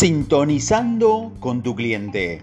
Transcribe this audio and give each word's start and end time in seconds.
Sintonizando 0.00 1.34
con 1.40 1.62
tu 1.62 1.76
cliente. 1.76 2.40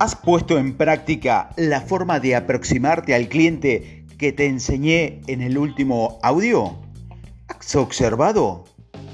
¿Has 0.00 0.16
puesto 0.16 0.58
en 0.58 0.76
práctica 0.76 1.50
la 1.56 1.80
forma 1.80 2.18
de 2.18 2.34
aproximarte 2.34 3.14
al 3.14 3.28
cliente 3.28 4.04
que 4.18 4.32
te 4.32 4.46
enseñé 4.46 5.20
en 5.28 5.40
el 5.40 5.56
último 5.56 6.18
audio? 6.20 6.76
¿Has 7.46 7.76
observado? 7.76 8.64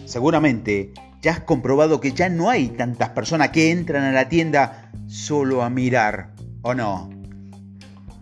Seguramente 0.07 0.95
ya 1.21 1.33
has 1.33 1.41
comprobado 1.41 2.01
que 2.01 2.13
ya 2.13 2.31
no 2.31 2.49
hay 2.49 2.69
tantas 2.69 3.11
personas 3.11 3.51
que 3.51 3.71
entran 3.71 4.05
a 4.05 4.13
la 4.13 4.31
tienda 4.31 4.91
solo 5.07 5.63
a 5.63 5.69
mirar, 5.69 6.33
¿o 6.63 6.73
no? 6.73 7.11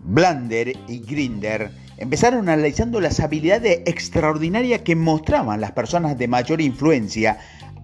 Blender 0.03 0.73
y 0.89 0.99
Grinder 0.99 1.71
empezaron 1.95 2.49
analizando 2.49 2.99
las 2.99 3.21
habilidades 3.21 3.83
extraordinarias 3.85 4.81
que 4.81 4.97
mostraban 4.97 5.61
las 5.61 5.71
personas 5.71 6.17
de 6.17 6.27
mayor 6.27 6.59
influencia 6.59 7.37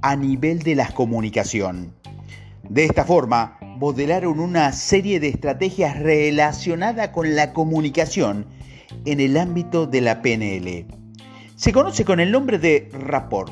a 0.05 0.15
nivel 0.15 0.59
de 0.59 0.75
la 0.75 0.87
comunicación. 0.89 1.91
De 2.69 2.85
esta 2.85 3.05
forma, 3.05 3.57
modelaron 3.79 4.39
una 4.39 4.71
serie 4.71 5.19
de 5.19 5.29
estrategias 5.29 5.97
relacionadas 5.97 7.09
con 7.09 7.35
la 7.35 7.53
comunicación 7.53 8.45
en 9.05 9.19
el 9.19 9.35
ámbito 9.35 9.87
de 9.87 10.01
la 10.01 10.21
PNL. 10.21 10.85
Se 11.55 11.73
conoce 11.73 12.05
con 12.05 12.19
el 12.19 12.31
nombre 12.31 12.59
de 12.59 12.87
rapport. 12.91 13.51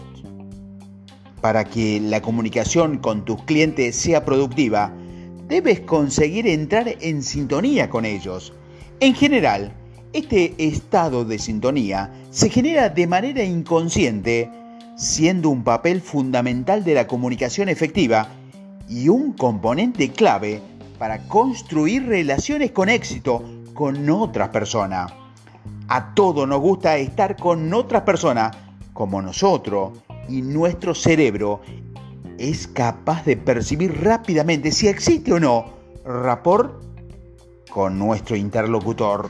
Para 1.41 1.63
que 1.63 1.99
la 1.99 2.21
comunicación 2.21 2.99
con 2.99 3.26
tus 3.26 3.41
clientes 3.45 3.95
sea 3.95 4.23
productiva, 4.23 4.93
debes 5.48 5.79
conseguir 5.79 6.45
entrar 6.45 6.88
en 7.01 7.23
sintonía 7.23 7.90
con 7.90 8.05
ellos. 8.05 8.54
En 8.99 9.15
general, 9.15 9.73
este 10.13 10.54
estado 10.59 11.26
de 11.26 11.40
sintonía 11.40 12.13
se 12.29 12.51
genera 12.51 12.90
de 12.90 13.07
manera 13.07 13.43
inconsciente 13.43 14.51
siendo 14.95 15.49
un 15.49 15.63
papel 15.63 16.02
fundamental 16.02 16.84
de 16.84 16.93
la 16.93 17.07
comunicación 17.07 17.70
efectiva 17.70 18.27
y 18.90 19.09
un 19.09 19.34
componente 19.34 20.12
clave 20.12 20.62
para 20.99 21.27
construir 21.27 22.05
relaciones 22.05 22.71
con 22.71 22.90
éxito 22.90 23.43
con 23.73 24.09
otras 24.09 24.49
personas. 24.49 25.12
A 25.87 26.13
todos 26.13 26.48
nos 26.48 26.62
gusta 26.62 26.98
estar 26.98 27.35
con 27.35 27.73
otras 27.73 28.03
personas 28.03 28.55
como 28.93 29.21
nosotros 29.21 29.99
y 30.29 30.41
nuestro 30.41 30.93
cerebro 30.96 31.62
es 32.37 32.68
capaz 32.68 33.25
de 33.25 33.37
percibir 33.37 34.03
rápidamente 34.03 34.71
si 34.71 34.87
existe 34.87 35.34
o 35.34 35.40
no 35.40 35.73
rapport 36.05 36.81
con 37.70 37.98
nuestro 37.98 38.35
interlocutor. 38.35 39.29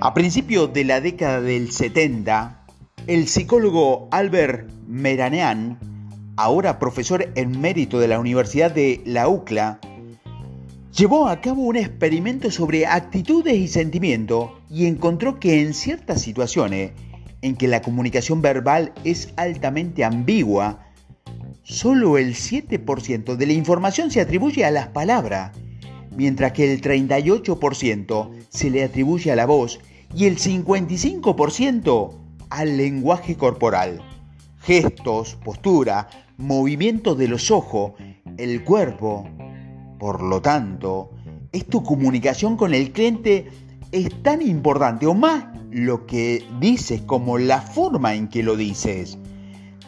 A 0.00 0.14
principios 0.14 0.72
de 0.72 0.84
la 0.84 1.00
década 1.00 1.40
del 1.40 1.70
70, 1.70 2.61
el 3.08 3.26
psicólogo 3.26 4.06
Albert 4.12 4.70
Meranean, 4.86 5.78
ahora 6.36 6.78
profesor 6.78 7.32
en 7.34 7.60
mérito 7.60 7.98
de 7.98 8.06
la 8.06 8.20
Universidad 8.20 8.70
de 8.70 9.00
la 9.04 9.28
UCLA, 9.28 9.80
llevó 10.96 11.26
a 11.26 11.40
cabo 11.40 11.62
un 11.62 11.76
experimento 11.76 12.50
sobre 12.50 12.86
actitudes 12.86 13.54
y 13.54 13.66
sentimientos 13.66 14.50
y 14.70 14.86
encontró 14.86 15.40
que 15.40 15.62
en 15.62 15.74
ciertas 15.74 16.22
situaciones 16.22 16.92
en 17.40 17.56
que 17.56 17.66
la 17.66 17.82
comunicación 17.82 18.40
verbal 18.40 18.92
es 19.02 19.32
altamente 19.36 20.04
ambigua, 20.04 20.86
solo 21.64 22.18
el 22.18 22.34
7% 22.34 23.34
de 23.34 23.46
la 23.46 23.52
información 23.52 24.12
se 24.12 24.20
atribuye 24.20 24.64
a 24.64 24.70
las 24.70 24.88
palabras, 24.88 25.50
mientras 26.16 26.52
que 26.52 26.72
el 26.72 26.80
38% 26.80 28.30
se 28.48 28.70
le 28.70 28.84
atribuye 28.84 29.32
a 29.32 29.36
la 29.36 29.46
voz 29.46 29.80
y 30.14 30.26
el 30.26 30.38
55% 30.38 32.21
al 32.52 32.76
lenguaje 32.76 33.36
corporal. 33.36 34.02
Gestos, 34.60 35.36
postura, 35.42 36.08
movimiento 36.36 37.14
de 37.14 37.26
los 37.26 37.50
ojos, 37.50 37.92
el 38.36 38.62
cuerpo. 38.62 39.26
Por 39.98 40.22
lo 40.22 40.42
tanto, 40.42 41.10
es 41.50 41.66
tu 41.66 41.82
comunicación 41.82 42.58
con 42.58 42.74
el 42.74 42.92
cliente 42.92 43.50
es 43.90 44.22
tan 44.22 44.42
importante 44.42 45.06
o 45.06 45.14
más 45.14 45.44
lo 45.70 46.06
que 46.06 46.44
dices 46.60 47.00
como 47.02 47.38
la 47.38 47.60
forma 47.62 48.14
en 48.14 48.28
que 48.28 48.42
lo 48.42 48.56
dices. 48.56 49.18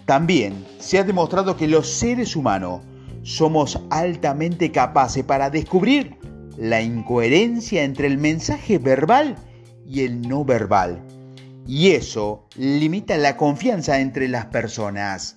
También 0.07 0.65
se 0.79 0.99
ha 0.99 1.05
demostrado 1.05 1.57
que 1.57 1.69
los 1.69 1.89
seres 1.89 2.35
humanos 2.35 2.81
somos 3.23 3.81
altamente 3.91 4.73
capaces 4.73 5.25
para 5.25 5.51
descubrir 5.51 6.17
la 6.57 6.81
incoherencia 6.81 7.85
entre 7.85 8.07
el 8.07 8.17
mensaje 8.17 8.79
verbal 8.79 9.37
y 9.87 10.01
el 10.01 10.23
no 10.23 10.45
verbal 10.45 11.03
y 11.67 11.91
eso 11.91 12.45
limita 12.57 13.17
la 13.17 13.37
confianza 13.37 14.01
entre 14.01 14.29
las 14.29 14.47
personas. 14.47 15.37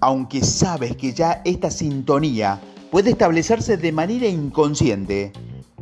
Aunque 0.00 0.42
sabes 0.42 0.96
que 0.96 1.12
ya 1.12 1.40
esta 1.44 1.70
sintonía 1.70 2.60
puede 2.90 3.10
establecerse 3.10 3.76
de 3.76 3.92
manera 3.92 4.26
inconsciente, 4.26 5.32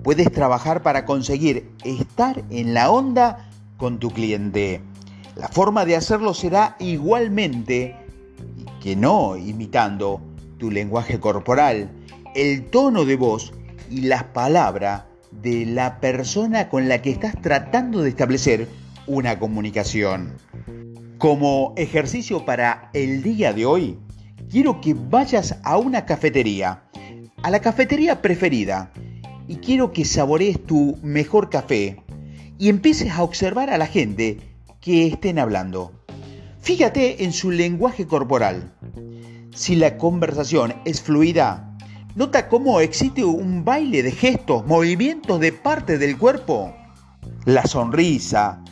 puedes 0.03 0.31
trabajar 0.31 0.83
para 0.83 1.05
conseguir 1.05 1.71
estar 1.84 2.44
en 2.50 2.75
la 2.75 2.91
onda 2.91 3.49
con 3.77 3.99
tu 3.99 4.10
cliente. 4.10 4.83
La 5.37 5.49
forma 5.49 5.84
de 5.84 5.97
hacerlo 5.97 6.34
será 6.34 6.77
igualmente 6.78 7.97
que 8.81 8.94
no 8.94 9.37
imitando 9.37 10.21
tu 10.59 10.71
lenguaje 10.71 11.19
corporal, 11.19 11.91
el 12.34 12.66
tono 12.66 13.05
de 13.05 13.16
voz 13.16 13.53
y 13.91 14.03
las 14.03 14.25
palabras 14.25 15.05
de 15.31 15.66
la 15.66 16.00
persona 16.00 16.69
con 16.69 16.89
la 16.89 17.03
que 17.03 17.10
estás 17.10 17.41
tratando 17.41 18.03
de 18.03 18.10
establecer 18.10 18.69
una 19.06 19.38
comunicación. 19.38 20.37
Como 21.19 21.75
ejercicio 21.77 22.44
para 22.44 22.91
el 22.94 23.22
día 23.22 23.53
de 23.53 23.66
hoy, 23.66 23.99
quiero 24.50 24.81
que 24.81 24.94
vayas 24.94 25.59
a 25.62 25.77
una 25.77 26.06
cafetería, 26.06 26.84
a 27.43 27.50
la 27.50 27.60
cafetería 27.60 28.22
preferida, 28.22 28.93
y 29.49 29.56
quiero 29.56 29.93
que 29.93 30.05
saborees 30.05 30.65
tu 30.65 30.97
mejor 31.03 31.50
café 31.50 32.03
y 32.59 32.69
empieces 32.69 33.10
a 33.10 33.22
observar 33.22 33.71
a 33.71 33.78
la 33.78 33.87
gente 33.87 34.39
que 34.81 35.06
estén 35.06 35.39
hablando. 35.39 35.93
Fíjate 36.60 37.25
en 37.25 37.33
su 37.33 37.50
lenguaje 37.50 38.06
corporal. 38.06 38.72
Si 39.55 39.75
la 39.77 39.99
conversación 39.99 40.75
es 40.84 41.00
fluida, 41.00 41.77
nota 42.15 42.49
cómo 42.49 42.81
existe 42.81 43.25
un 43.25 43.65
baile 43.65 44.03
de 44.03 44.12
gestos, 44.12 44.66
movimientos 44.66 45.41
de 45.41 45.53
parte 45.53 45.99
del 45.99 46.16
cuerpo. 46.16 46.75
La 47.44 47.66
sonrisa, 47.66 48.62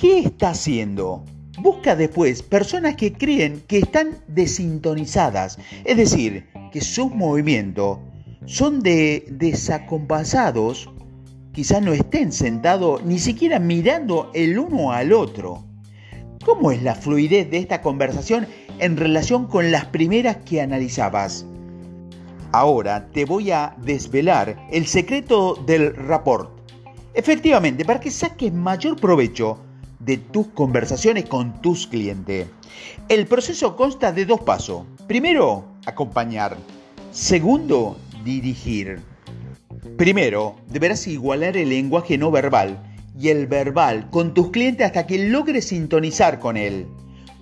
¿Qué 0.00 0.20
está 0.20 0.50
haciendo? 0.50 1.26
Busca 1.58 1.94
después 1.94 2.42
personas 2.42 2.96
que 2.96 3.12
creen 3.12 3.62
que 3.68 3.80
están 3.80 4.16
desintonizadas, 4.28 5.58
es 5.84 5.94
decir, 5.98 6.46
que 6.72 6.80
sus 6.80 7.14
movimientos 7.14 7.98
son 8.46 8.80
de 8.80 9.26
desacompasados, 9.28 10.88
quizás 11.52 11.82
no 11.82 11.92
estén 11.92 12.32
sentados 12.32 13.04
ni 13.04 13.18
siquiera 13.18 13.58
mirando 13.58 14.30
el 14.32 14.58
uno 14.58 14.90
al 14.90 15.12
otro. 15.12 15.66
¿Cómo 16.46 16.72
es 16.72 16.82
la 16.82 16.94
fluidez 16.94 17.50
de 17.50 17.58
esta 17.58 17.82
conversación 17.82 18.46
en 18.78 18.96
relación 18.96 19.48
con 19.48 19.70
las 19.70 19.84
primeras 19.84 20.38
que 20.38 20.62
analizabas? 20.62 21.44
Ahora 22.52 23.10
te 23.12 23.26
voy 23.26 23.50
a 23.50 23.76
desvelar 23.84 24.66
el 24.72 24.86
secreto 24.86 25.56
del 25.66 25.94
rapport. 25.94 26.58
Efectivamente, 27.12 27.84
para 27.84 28.00
que 28.00 28.10
saques 28.10 28.50
mayor 28.50 28.98
provecho 28.98 29.58
de 30.00 30.16
tus 30.16 30.48
conversaciones 30.48 31.26
con 31.26 31.60
tus 31.60 31.86
clientes. 31.86 32.48
El 33.08 33.26
proceso 33.26 33.76
consta 33.76 34.12
de 34.12 34.24
dos 34.26 34.40
pasos. 34.40 34.84
Primero, 35.06 35.64
acompañar. 35.86 36.56
Segundo, 37.12 37.96
dirigir. 38.24 39.00
Primero, 39.96 40.56
deberás 40.68 41.06
igualar 41.06 41.56
el 41.56 41.68
lenguaje 41.68 42.18
no 42.18 42.30
verbal 42.30 42.82
y 43.18 43.28
el 43.28 43.46
verbal 43.46 44.08
con 44.10 44.34
tus 44.34 44.50
clientes 44.50 44.86
hasta 44.86 45.06
que 45.06 45.28
logres 45.28 45.66
sintonizar 45.68 46.38
con 46.38 46.56
él. 46.56 46.86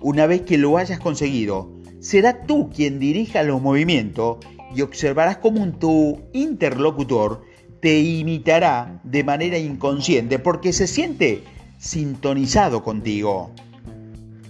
Una 0.01 0.25
vez 0.25 0.41
que 0.41 0.57
lo 0.57 0.77
hayas 0.77 0.99
conseguido, 0.99 1.71
será 1.99 2.45
tú 2.45 2.69
quien 2.69 2.99
dirija 2.99 3.43
los 3.43 3.61
movimientos 3.61 4.37
y 4.75 4.81
observarás 4.81 5.37
cómo 5.37 5.67
tu 5.73 6.21
interlocutor 6.33 7.43
te 7.81 7.99
imitará 7.99 8.99
de 9.03 9.23
manera 9.23 9.57
inconsciente 9.57 10.39
porque 10.39 10.73
se 10.73 10.87
siente 10.87 11.43
sintonizado 11.79 12.83
contigo. 12.83 13.51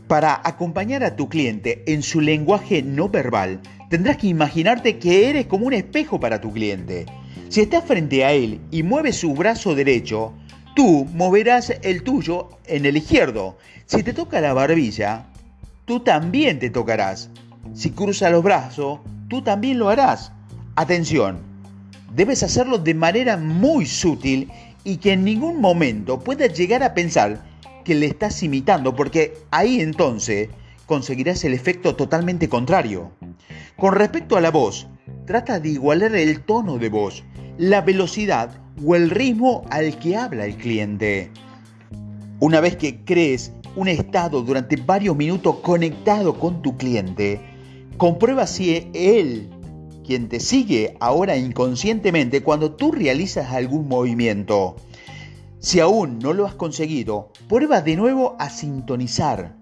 Para 0.08 0.42
acompañar 0.44 1.04
a 1.04 1.16
tu 1.16 1.30
cliente 1.30 1.84
en 1.86 2.02
su 2.02 2.22
lenguaje 2.22 2.81
no 2.81 3.08
verbal, 3.08 3.62
tendrás 3.90 4.18
que 4.18 4.28
imaginarte 4.28 4.98
que 4.98 5.30
eres 5.30 5.46
como 5.46 5.68
un 5.68 5.74
espejo 5.74 6.20
para 6.20 6.42
tu 6.42 6.52
cliente. 6.52 7.06
Si 7.50 7.62
estás 7.62 7.86
frente 7.86 8.26
a 8.26 8.34
él 8.34 8.60
y 8.72 8.81
mueves 8.81 9.18
su 9.18 9.34
brazo 9.36 9.76
derecho, 9.76 10.34
tú 10.76 11.06
moverás 11.14 11.72
el 11.84 12.02
tuyo 12.02 12.50
en 12.66 12.88
el 12.88 12.98
izquierdo. 12.98 13.58
Si 13.86 14.02
te 14.02 14.14
toca 14.14 14.42
la 14.42 14.54
barbilla, 14.54 15.28
tú 15.86 16.00
también 16.00 16.58
te 16.58 16.72
tocarás. 16.72 17.30
Si 17.76 17.92
cruza 17.92 18.31
los 18.31 18.44
brazos, 18.44 19.02
tú 19.28 19.44
también 19.44 19.78
lo 19.78 19.90
harás. 19.90 20.31
Atención, 20.76 21.42
debes 22.16 22.42
hacerlo 22.42 22.80
de 22.80 22.96
manera 22.96 23.38
muy 23.38 23.86
sutil 23.86 24.50
y 24.84 24.98
que 24.98 25.14
en 25.14 25.24
ningún 25.24 25.60
momento 25.62 26.20
puedas 26.20 26.58
llegar 26.58 26.84
a 26.84 26.94
pensar 26.94 27.44
que 27.84 27.96
le 27.96 28.06
estás 28.06 28.44
imitando, 28.44 28.96
porque 28.96 29.38
ahí 29.52 29.81
entonces 29.81 30.50
conseguirás 30.86 31.44
el 31.44 31.54
efecto 31.54 31.96
totalmente 31.96 32.50
contrario. 32.50 33.12
Con 33.78 33.94
respecto 33.94 34.38
a 34.38 34.42
la 34.42 34.52
voz, 34.52 34.88
trata 35.26 35.60
de 35.60 35.70
igualar 35.70 36.16
el 36.16 36.42
tono 36.42 36.78
de 36.78 36.90
voz, 36.90 37.24
la 37.58 37.81
velocidad 37.81 38.60
o 38.84 38.96
el 38.96 39.10
ritmo 39.10 39.66
al 39.70 39.98
que 40.00 40.16
habla 40.16 40.46
el 40.46 40.56
cliente. 40.56 41.31
Una 42.40 42.62
vez 42.62 42.76
que 42.78 43.04
crees 43.04 43.52
un 43.76 43.88
estado 43.88 44.42
durante 44.42 44.78
varios 44.78 45.16
minutos 45.16 45.58
conectado 45.58 46.40
con 46.40 46.62
tu 46.62 46.78
cliente, 46.78 47.42
comprueba 47.98 48.48
si 48.48 48.90
él, 48.94 49.50
quien 50.10 50.28
te 50.28 50.40
sigue 50.40 50.98
ahora 51.00 51.38
inconscientemente 51.38 52.42
cuando 52.42 52.72
tú 52.72 52.92
realizas 52.92 53.52
algún 53.52 53.88
movimiento. 53.88 54.76
Si 55.60 55.80
aún 55.80 56.18
no 56.18 56.34
lo 56.34 56.48
has 56.48 56.56
conseguido, 56.56 57.32
prueba 57.48 57.82
de 57.82 57.96
nuevo 57.96 58.36
a 58.40 58.50
sintonizar. 58.50 59.56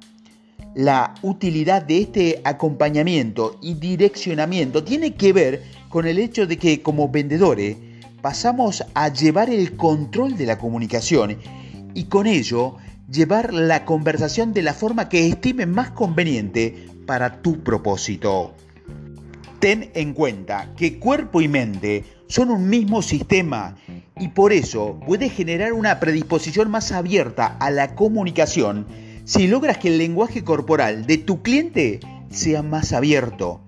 La 0.73 1.15
utilidad 1.21 1.81
de 1.81 1.99
este 1.99 2.41
acompañamiento 2.45 3.59
y 3.61 3.73
direccionamiento 3.73 4.85
tiene 4.85 5.15
que 5.15 5.33
ver 5.33 5.63
con 5.89 6.07
el 6.07 6.17
hecho 6.17 6.47
de 6.47 6.55
que 6.55 6.81
como 6.81 7.09
vendedores 7.09 7.75
pasamos 8.21 8.85
a 8.93 9.11
llevar 9.11 9.49
el 9.49 9.75
control 9.75 10.37
de 10.37 10.45
la 10.45 10.57
comunicación 10.57 11.39
y 11.93 12.05
con 12.05 12.25
ello 12.25 12.77
llevar 13.11 13.53
la 13.53 13.83
conversación 13.83 14.53
de 14.53 14.61
la 14.61 14.73
forma 14.73 15.09
que 15.09 15.27
estimen 15.27 15.71
más 15.71 15.91
conveniente 15.91 16.87
para 17.05 17.41
tu 17.41 17.65
propósito. 17.65 18.53
Ten 19.59 19.91
en 19.95 20.13
cuenta 20.13 20.73
que 20.77 20.99
cuerpo 20.99 21.41
y 21.41 21.47
mente 21.47 22.03
son 22.27 22.51
un 22.51 22.69
mismo 22.69 23.01
sistema 23.01 23.75
y 24.19 24.27
por 24.29 24.53
eso 24.53 24.99
puedes 25.05 25.31
generar 25.31 25.73
una 25.73 25.99
predisposición 25.99 26.69
más 26.69 26.91
abierta 26.91 27.57
a 27.59 27.71
la 27.71 27.95
comunicación 27.95 28.85
si 29.25 29.47
logras 29.47 29.77
que 29.77 29.87
el 29.87 29.97
lenguaje 29.97 30.43
corporal 30.43 31.05
de 31.05 31.17
tu 31.17 31.41
cliente 31.41 31.99
sea 32.29 32.61
más 32.61 32.93
abierto. 32.93 33.61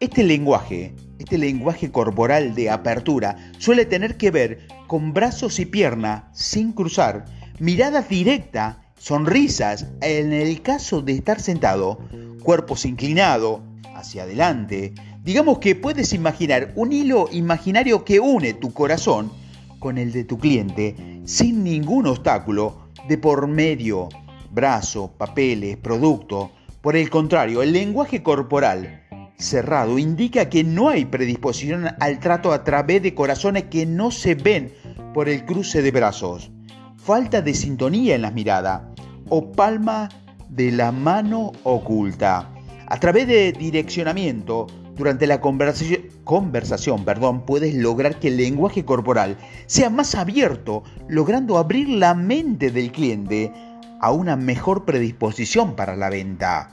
Este 0.00 0.24
lenguaje, 0.24 0.94
este 1.18 1.38
lenguaje 1.38 1.90
corporal 1.90 2.54
de 2.54 2.70
apertura 2.70 3.52
suele 3.58 3.84
tener 3.84 4.16
que 4.16 4.30
ver 4.30 4.66
con 4.86 5.12
brazos 5.14 5.60
y 5.60 5.66
pierna 5.66 6.30
sin 6.32 6.72
cruzar, 6.72 7.26
miradas 7.58 8.08
directas, 8.08 8.76
sonrisas, 8.98 9.86
en 10.00 10.32
el 10.32 10.62
caso 10.62 11.00
de 11.00 11.12
estar 11.12 11.40
sentado, 11.40 12.00
cuerpos 12.42 12.84
inclinados 12.84 13.60
hacia 13.94 14.24
adelante. 14.24 14.94
Digamos 15.28 15.58
que 15.58 15.74
puedes 15.74 16.14
imaginar 16.14 16.72
un 16.74 16.90
hilo 16.90 17.28
imaginario 17.30 18.02
que 18.02 18.18
une 18.18 18.54
tu 18.54 18.72
corazón 18.72 19.30
con 19.78 19.98
el 19.98 20.10
de 20.10 20.24
tu 20.24 20.38
cliente 20.38 21.20
sin 21.26 21.62
ningún 21.62 22.06
obstáculo 22.06 22.88
de 23.06 23.18
por 23.18 23.46
medio, 23.46 24.08
brazo, 24.50 25.12
papeles, 25.18 25.76
producto. 25.76 26.50
Por 26.80 26.96
el 26.96 27.10
contrario, 27.10 27.60
el 27.60 27.74
lenguaje 27.74 28.22
corporal 28.22 29.02
cerrado 29.36 29.98
indica 29.98 30.48
que 30.48 30.64
no 30.64 30.88
hay 30.88 31.04
predisposición 31.04 31.88
al 32.00 32.20
trato 32.20 32.50
a 32.50 32.64
través 32.64 33.02
de 33.02 33.14
corazones 33.14 33.64
que 33.64 33.84
no 33.84 34.10
se 34.10 34.34
ven 34.34 34.72
por 35.12 35.28
el 35.28 35.44
cruce 35.44 35.82
de 35.82 35.90
brazos, 35.90 36.50
falta 36.96 37.42
de 37.42 37.52
sintonía 37.52 38.14
en 38.14 38.22
la 38.22 38.30
mirada 38.30 38.94
o 39.28 39.52
palma 39.52 40.08
de 40.48 40.72
la 40.72 40.90
mano 40.90 41.52
oculta. 41.64 42.50
A 42.86 42.98
través 42.98 43.28
de 43.28 43.52
direccionamiento, 43.52 44.66
durante 44.98 45.28
la 45.28 45.40
conversación, 45.40 47.04
perdón, 47.04 47.46
puedes 47.46 47.74
lograr 47.74 48.18
que 48.18 48.28
el 48.28 48.36
lenguaje 48.36 48.84
corporal 48.84 49.38
sea 49.66 49.90
más 49.90 50.16
abierto, 50.16 50.82
logrando 51.08 51.56
abrir 51.56 51.88
la 51.88 52.14
mente 52.14 52.72
del 52.72 52.90
cliente 52.90 53.52
a 54.00 54.10
una 54.10 54.36
mejor 54.36 54.84
predisposición 54.84 55.76
para 55.76 55.96
la 55.96 56.10
venta. 56.10 56.70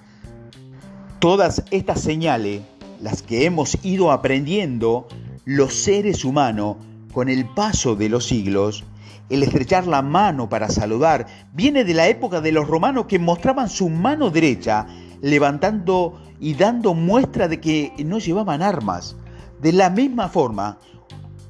Todas 1.20 1.64
estas 1.70 2.02
señales, 2.02 2.62
las 3.00 3.22
que 3.22 3.46
hemos 3.46 3.78
ido 3.86 4.12
aprendiendo 4.12 5.08
los 5.46 5.74
seres 5.76 6.26
humanos 6.26 6.78
con 7.14 7.30
el 7.30 7.46
paso 7.46 7.96
de 7.96 8.10
los 8.10 8.26
siglos, 8.26 8.84
el 9.30 9.44
estrechar 9.44 9.88
la 9.88 10.02
mano 10.02 10.50
para 10.50 10.70
saludar 10.70 11.28
viene 11.54 11.84
de 11.84 11.94
la 11.94 12.08
época 12.08 12.42
de 12.42 12.52
los 12.52 12.68
romanos 12.68 13.06
que 13.06 13.20
mostraban 13.20 13.70
su 13.70 13.90
mano 13.90 14.30
derecha 14.30 14.88
levantando 15.22 16.22
y 16.40 16.54
dando 16.56 16.94
muestra 16.94 17.48
de 17.48 17.60
que 17.60 17.94
no 18.06 18.20
llevaban 18.20 18.62
armas. 18.62 19.16
De 19.62 19.72
la 19.72 19.90
misma 19.90 20.30
forma, 20.30 20.78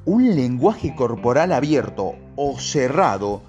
un 0.06 0.36
lenguaje 0.36 0.96
corporal 0.96 1.52
abierto 1.52 2.16
o 2.36 2.60
cerrado 2.60 3.42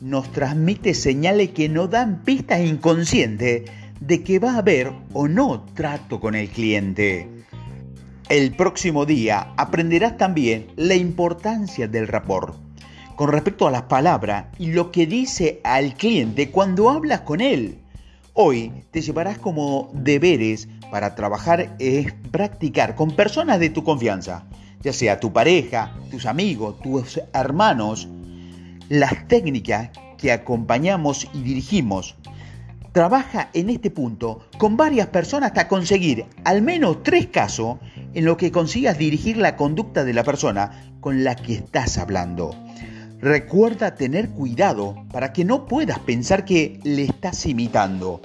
nos 0.00 0.30
transmite 0.32 0.94
señales 0.94 1.50
que 1.50 1.68
no 1.68 1.88
dan 1.88 2.22
pistas 2.22 2.60
inconscientes 2.60 3.70
de 4.00 4.22
que 4.22 4.38
va 4.38 4.54
a 4.54 4.58
haber 4.58 4.92
o 5.12 5.28
no 5.28 5.64
trato 5.74 6.20
con 6.20 6.34
el 6.34 6.48
cliente. 6.48 7.28
El 8.28 8.54
próximo 8.56 9.06
día 9.06 9.52
aprenderás 9.56 10.16
también 10.16 10.68
la 10.76 10.94
importancia 10.94 11.86
del 11.86 12.08
rapport 12.08 12.56
con 13.16 13.30
respecto 13.30 13.66
a 13.66 13.70
las 13.70 13.82
palabras 13.82 14.46
y 14.58 14.72
lo 14.72 14.90
que 14.90 15.06
dice 15.06 15.60
al 15.64 15.94
cliente 15.94 16.50
cuando 16.50 16.90
hablas 16.90 17.20
con 17.20 17.40
él. 17.40 17.78
Hoy 18.34 18.72
te 18.90 19.02
llevarás 19.02 19.38
como 19.38 19.90
deberes 19.92 20.68
para 20.92 21.14
trabajar 21.14 21.74
es 21.78 22.12
practicar 22.30 22.94
con 22.94 23.12
personas 23.12 23.58
de 23.58 23.70
tu 23.70 23.82
confianza, 23.82 24.44
ya 24.82 24.92
sea 24.92 25.20
tu 25.20 25.32
pareja, 25.32 25.96
tus 26.10 26.26
amigos, 26.26 26.78
tus 26.82 27.18
hermanos, 27.32 28.08
las 28.90 29.26
técnicas 29.26 29.88
que 30.18 30.32
acompañamos 30.32 31.28
y 31.32 31.40
dirigimos. 31.40 32.16
Trabaja 32.92 33.48
en 33.54 33.70
este 33.70 33.90
punto 33.90 34.46
con 34.58 34.76
varias 34.76 35.06
personas 35.06 35.52
hasta 35.52 35.66
conseguir 35.66 36.26
al 36.44 36.60
menos 36.60 37.02
tres 37.02 37.28
casos 37.28 37.78
en 38.12 38.26
los 38.26 38.36
que 38.36 38.52
consigas 38.52 38.98
dirigir 38.98 39.38
la 39.38 39.56
conducta 39.56 40.04
de 40.04 40.12
la 40.12 40.24
persona 40.24 40.92
con 41.00 41.24
la 41.24 41.36
que 41.36 41.54
estás 41.54 41.96
hablando. 41.96 42.54
Recuerda 43.18 43.94
tener 43.94 44.28
cuidado 44.28 45.06
para 45.10 45.32
que 45.32 45.46
no 45.46 45.64
puedas 45.64 46.00
pensar 46.00 46.44
que 46.44 46.80
le 46.84 47.04
estás 47.04 47.46
imitando. 47.46 48.20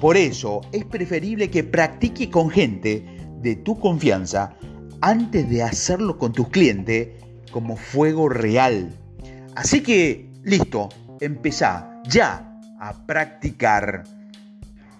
Por 0.00 0.16
eso 0.16 0.60
es 0.72 0.84
preferible 0.84 1.50
que 1.50 1.64
practique 1.64 2.30
con 2.30 2.50
gente 2.50 3.04
de 3.40 3.56
tu 3.56 3.78
confianza 3.78 4.54
antes 5.00 5.48
de 5.48 5.62
hacerlo 5.62 6.18
con 6.18 6.32
tus 6.32 6.48
clientes 6.48 7.08
como 7.50 7.76
fuego 7.76 8.28
real. 8.28 8.94
Así 9.54 9.82
que, 9.82 10.28
listo, 10.42 10.88
empezá 11.20 12.02
ya 12.08 12.58
a 12.78 13.06
practicar. 13.06 14.04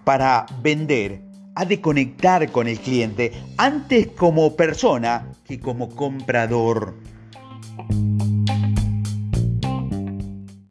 Para 0.04 0.46
vender, 0.62 1.22
ha 1.54 1.64
de 1.64 1.80
conectar 1.80 2.50
con 2.52 2.68
el 2.68 2.78
cliente 2.78 3.32
antes 3.56 4.08
como 4.08 4.56
persona 4.56 5.32
que 5.44 5.58
como 5.58 5.88
comprador. 5.90 6.94